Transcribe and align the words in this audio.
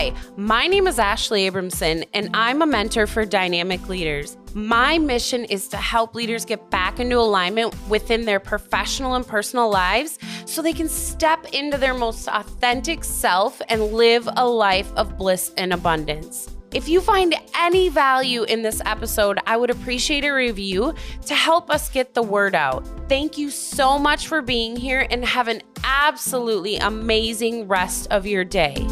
Hi, 0.00 0.14
my 0.38 0.66
name 0.66 0.86
is 0.86 0.98
Ashley 0.98 1.50
Abramson, 1.50 2.08
and 2.14 2.30
I'm 2.32 2.62
a 2.62 2.66
mentor 2.66 3.06
for 3.06 3.26
dynamic 3.26 3.86
leaders. 3.86 4.38
My 4.54 4.96
mission 4.96 5.44
is 5.44 5.68
to 5.68 5.76
help 5.76 6.14
leaders 6.14 6.46
get 6.46 6.70
back 6.70 7.00
into 7.00 7.18
alignment 7.18 7.74
within 7.86 8.24
their 8.24 8.40
professional 8.40 9.14
and 9.14 9.26
personal 9.26 9.68
lives 9.68 10.18
so 10.46 10.62
they 10.62 10.72
can 10.72 10.88
step 10.88 11.44
into 11.52 11.76
their 11.76 11.92
most 11.92 12.28
authentic 12.28 13.04
self 13.04 13.60
and 13.68 13.92
live 13.92 14.26
a 14.38 14.48
life 14.48 14.90
of 14.96 15.18
bliss 15.18 15.52
and 15.58 15.70
abundance. 15.70 16.48
If 16.72 16.88
you 16.88 17.02
find 17.02 17.34
any 17.54 17.90
value 17.90 18.44
in 18.44 18.62
this 18.62 18.80
episode, 18.86 19.38
I 19.44 19.58
would 19.58 19.68
appreciate 19.68 20.24
a 20.24 20.30
review 20.30 20.94
to 21.26 21.34
help 21.34 21.68
us 21.68 21.90
get 21.90 22.14
the 22.14 22.22
word 22.22 22.54
out. 22.54 22.86
Thank 23.10 23.36
you 23.36 23.50
so 23.50 23.98
much 23.98 24.28
for 24.28 24.40
being 24.40 24.76
here 24.76 25.06
and 25.10 25.22
have 25.26 25.48
an 25.48 25.60
absolutely 25.84 26.78
amazing 26.78 27.68
rest 27.68 28.10
of 28.10 28.26
your 28.26 28.44
day. 28.44 28.86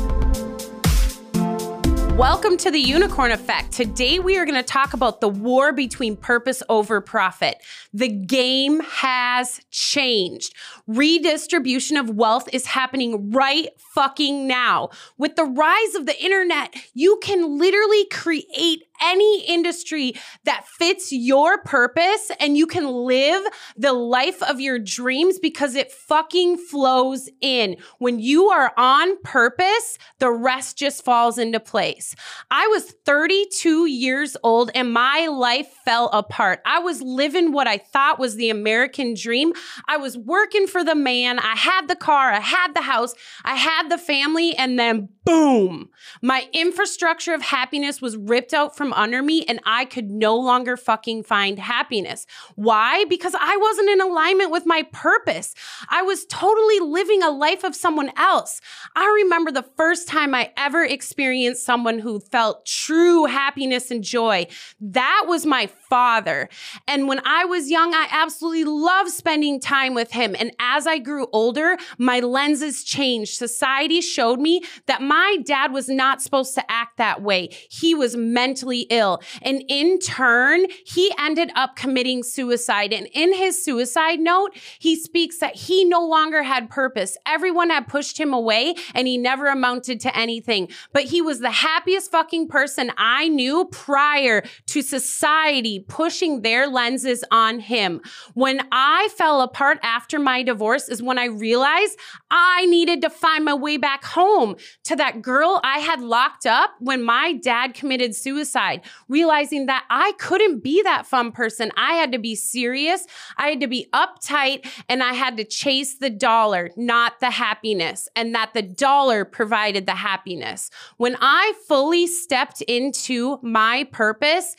Welcome 2.19 2.57
to 2.57 2.73
the 2.73 2.81
Unicorn 2.81 3.31
Effect. 3.31 3.71
Today 3.71 4.19
we 4.19 4.39
are 4.39 4.45
going 4.45 4.61
to 4.61 4.63
talk 4.65 4.93
about 4.93 5.21
the 5.21 5.29
war 5.29 5.73
between 5.73 6.17
purpose 6.17 6.65
over 6.69 7.01
profit. 7.01 7.63
The 7.95 8.09
game 8.09 8.81
has 8.81 9.61
changed. 9.71 10.53
Redistribution 10.89 11.97
of 11.97 12.11
wealth 12.11 12.49
is 12.53 12.67
happening 12.67 13.31
right 13.31 13.69
fucking 13.79 14.49
now. 14.49 14.89
With 15.17 15.37
the 15.37 15.45
rise 15.45 15.95
of 15.95 16.07
the 16.07 16.21
internet, 16.21 16.75
you 16.93 17.21
can 17.23 17.57
literally 17.57 18.05
create 18.07 18.88
any 19.03 19.45
industry 19.47 20.15
that 20.45 20.67
fits 20.67 21.13
your 21.13 21.63
purpose 21.63 22.31
and 22.41 22.57
you 22.57 22.67
can 22.67 22.87
live 22.87 23.43
the 23.77 23.93
life 23.93 24.43
of 24.43 24.61
your 24.61 24.79
dreams 24.79 25.39
because 25.39 25.75
it 25.75 25.93
fucking 25.93 26.57
flows 26.57 27.29
in. 27.41 27.77
When 27.99 28.19
you 28.19 28.49
are 28.49 28.73
on 28.77 29.21
purpose, 29.23 29.99
the 30.19 30.31
rest 30.31 30.79
just 30.79 31.05
falls 31.05 31.39
into 31.39 31.61
place. 31.61 32.15
I 32.51 32.67
was 32.69 32.95
32 33.05 33.87
years 33.87 34.37
old 34.43 34.71
and 34.75 34.93
my 34.93 35.27
life 35.27 35.69
fell 35.85 36.09
apart. 36.13 36.61
I 36.65 36.79
was 36.79 37.03
living 37.03 37.53
what 37.53 37.67
I 37.67 37.79
thought 37.79 38.19
was 38.19 38.37
the 38.37 38.51
American 38.51 39.15
dream. 39.15 39.53
I 39.87 39.97
was 39.97 40.17
working 40.17 40.67
for 40.67 40.85
the 40.85 40.95
man. 40.95 41.39
I 41.39 41.57
had 41.57 41.89
the 41.89 41.97
car, 41.97 42.33
I 42.33 42.41
had 42.41 42.75
the 42.75 42.83
house, 42.83 43.15
I 43.45 43.57
had 43.57 43.89
the 43.91 43.99
family, 43.99 44.57
and 44.57 44.79
then 44.79 45.09
boom, 45.25 45.91
my 46.23 46.49
infrastructure 46.53 47.35
of 47.35 47.43
happiness 47.43 48.01
was 48.01 48.17
ripped 48.17 48.55
out 48.55 48.77
from 48.77 48.88
under 48.93 49.23
me 49.23 49.45
and 49.47 49.61
I 49.65 49.85
could 49.85 50.11
no 50.11 50.37
longer 50.37 50.77
fucking 50.77 51.23
find 51.23 51.59
happiness. 51.59 52.27
Why? 52.57 53.05
Because 53.05 53.35
I 53.39 53.57
wasn't 53.57 53.91
in 53.91 54.01
alignment 54.01 54.51
with 54.51 54.67
my 54.67 54.83
purpose. 54.93 55.55
I 55.89 56.03
was 56.03 56.27
totally 56.27 56.81
living 56.81 57.23
a 57.23 57.31
life 57.31 57.65
of 57.65 57.75
someone 57.77 58.11
else. 58.17 58.61
I 58.97 59.07
remember 59.23 59.53
the 59.53 59.69
first 59.77 60.09
time 60.09 60.35
I 60.35 60.53
ever 60.57 60.85
experienced 60.85 61.65
someone 61.65 61.99
who 61.99 62.21
felt 62.21 62.67
true 62.67 63.27
happiness 63.27 63.91
and 63.91 64.03
joy. 64.03 64.47
That 64.81 65.25
was 65.27 65.47
my 65.47 65.67
father. 65.67 66.49
And 66.87 67.07
when 67.07 67.21
I 67.25 67.45
was 67.45 67.71
young, 67.71 67.95
I 67.95 68.09
absolutely 68.11 68.65
loved 68.65 69.11
spending 69.11 69.61
time 69.61 69.95
with 69.95 70.13
him. 70.13 70.35
And 70.39 70.53
as 70.59 70.87
I 70.87 70.99
grew 70.99 71.29
older, 71.33 71.77
my 71.97 72.21
lenses 72.21 72.83
changed. 72.83 73.35
Society 73.35 74.01
showed 74.01 74.41
me 74.41 74.63
that 74.87 75.03
my 75.03 75.19
my 75.29 75.37
dad 75.43 75.73
was 75.73 75.89
not 75.89 76.23
supposed 76.23 76.55
to 76.55 76.71
act 76.71 76.97
that 76.97 77.21
way. 77.23 77.49
He 77.71 77.95
was 77.95 78.17
mentally 78.17 78.78
ill. 78.91 79.21
And 79.43 79.65
in 79.69 79.99
turn, 79.99 80.67
he 80.87 81.13
ended 81.19 81.51
up 81.55 81.77
committing 81.77 82.23
suicide. 82.23 82.93
And 82.93 83.09
in 83.13 83.35
his 83.35 83.63
suicide 83.63 84.21
note, 84.21 84.57
he 84.79 84.97
speaks 84.97 85.39
that 85.39 85.57
he 85.57 85.85
no 85.85 86.07
longer 86.07 86.43
had 86.45 86.71
purpose. 86.71 87.17
Everyone 87.27 87.71
had 87.71 87.89
pushed 87.89 88.19
him 88.19 88.33
away 88.33 88.75
and 88.95 89.09
he 89.09 89.19
never 89.19 89.47
amounted 89.49 90.01
to 90.01 90.17
anything. 90.17 90.69
But 90.93 91.05
he 91.05 91.21
was 91.21 91.41
the 91.41 91.51
happiest 91.51 92.13
fucking 92.13 92.49
person 92.49 92.93
I 92.97 93.29
knew 93.29 93.65
prior 93.73 94.45
to 94.67 94.83
society 94.83 95.85
pushing 95.89 96.43
their 96.43 96.69
lenses 96.69 97.25
on 97.31 97.59
him. 97.59 98.01
When 98.35 98.61
I 98.71 99.09
fell 99.17 99.41
apart 99.41 99.79
after 99.83 100.19
my 100.19 100.43
divorce 100.43 100.89
is 100.89 101.03
when 101.03 101.19
I 101.19 101.27
realized 101.27 101.99
I 102.31 102.67
needed 102.67 103.03
to 103.03 103.11
find 103.11 103.45
my 103.45 103.55
way 103.55 103.77
back 103.77 104.05
home 104.05 104.57
to 104.85 104.97
that 104.97 105.09
that 105.09 105.23
girl 105.23 105.59
I 105.65 105.79
had 105.79 106.03
locked 106.03 106.45
up 106.45 106.75
when 106.81 107.03
my 107.03 107.33
dad 107.33 107.73
committed 107.73 108.15
suicide, 108.15 108.68
realizing 109.09 109.67
that 109.67 109.85
I 109.91 110.13
couldn't 110.19 110.61
be 110.63 110.83
that 110.83 111.07
fun 111.07 111.33
person. 111.33 111.71
I 111.77 111.95
had 111.95 112.13
to 112.13 112.19
be 112.19 112.35
serious, 112.35 113.07
I 113.37 113.49
had 113.51 113.61
to 113.61 113.67
be 113.67 113.89
uptight, 113.93 114.69
and 114.89 115.03
I 115.03 115.13
had 115.13 115.37
to 115.37 115.45
chase 115.45 115.97
the 115.97 116.11
dollar, 116.11 116.71
not 116.77 117.21
the 117.21 117.31
happiness, 117.31 118.09
and 118.17 118.35
that 118.35 118.55
the 118.55 118.63
dollar 118.63 119.25
provided 119.25 119.87
the 119.87 119.95
happiness. 119.95 120.71
When 120.97 121.17
I 121.21 121.53
fully 121.67 122.07
stepped 122.07 122.63
into 122.63 123.39
my 123.43 123.85
purpose, 123.93 124.57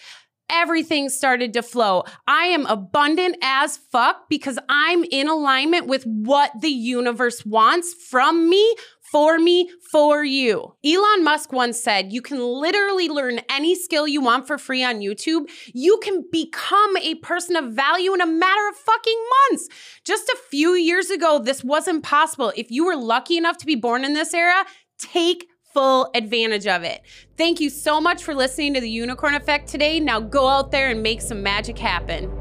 everything 0.50 1.10
started 1.10 1.54
to 1.54 1.62
flow. 1.62 2.04
I 2.28 2.46
am 2.46 2.66
abundant 2.66 3.38
as 3.42 3.78
fuck 3.78 4.28
because 4.30 4.58
I'm 4.68 5.04
in 5.12 5.28
alignment 5.28 5.88
with 5.88 6.04
what 6.06 6.52
the 6.60 6.70
universe 6.70 7.46
wants 7.46 7.94
from 7.94 8.50
me 8.50 8.76
for 9.12 9.40
me, 9.40 9.70
for 9.92 10.24
you. 10.24 10.76
Elon 10.86 11.24
Musk 11.24 11.52
once 11.52 11.82
said, 11.82 12.14
You 12.14 12.22
can 12.22 12.40
literally 12.40 13.10
learn 13.10 13.40
any 13.50 13.76
skill 13.76 14.08
you 14.08 14.22
want 14.22 14.48
for 14.48 14.58
free 14.58 14.84
on 14.84 15.00
YouTube. 15.00 15.50
You 15.74 16.00
can 16.04 16.26
become 16.32 16.98
a 16.98 17.16
person 17.16 17.56
of 17.56 17.74
value 17.74 18.14
in 18.14 18.22
a 18.22 18.28
matter 18.28 18.68
of 18.70 18.76
fucking 18.76 19.24
months. 19.50 19.70
Just 20.04 20.30
a 20.30 20.38
few 20.50 20.74
years 20.74 21.10
ago, 21.10 21.40
this 21.40 21.64
wasn't 21.64 22.04
possible. 22.04 22.54
If 22.56 22.72
you 22.72 22.86
were 22.86 22.96
lucky 22.96 23.38
enough 23.38 23.58
to 23.58 23.66
be 23.66 23.76
born 23.76 24.04
in 24.04 24.14
this 24.14 24.34
era, 24.34 24.66
take 24.98 25.48
full 25.74 26.10
advantage 26.16 26.68
of 26.68 26.84
it. 26.84 27.02
Thank 27.38 27.60
you 27.60 27.70
so 27.70 28.02
much 28.02 28.24
for 28.24 28.34
listening 28.34 28.74
to 28.74 28.82
the 28.82 28.90
Unicorn 28.90 29.36
Effect 29.36 29.70
today. 29.70 30.00
Now 30.00 30.20
go 30.20 30.48
out 30.48 30.72
there 30.72 30.90
and 30.90 31.02
make 31.02 31.22
some 31.22 31.44
magic 31.44 31.78
happen. 31.78 32.39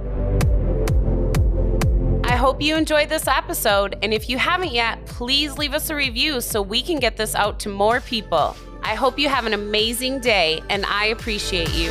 I 2.39 2.41
hope 2.41 2.63
you 2.63 2.77
enjoyed 2.77 3.09
this 3.09 3.27
episode, 3.27 3.99
and 4.01 4.15
if 4.15 4.31
you 4.31 4.39
haven't 4.39 4.71
yet, 4.71 5.05
please 5.07 5.59
leave 5.59 5.75
us 5.75 5.91
a 5.91 5.97
review 5.97 6.41
so 6.41 6.63
we 6.63 6.83
can 6.83 7.01
get 7.01 7.17
this 7.17 7.35
out 7.35 7.59
to 7.59 7.69
more 7.69 8.01
people. 8.01 8.55
I 8.81 8.95
hope 8.95 9.19
you 9.19 9.29
have 9.29 9.45
an 9.47 9.55
amazing 9.55 10.21
day, 10.21 10.63
and 10.71 10.87
I 10.87 11.07
appreciate 11.07 11.75
you. 11.75 11.91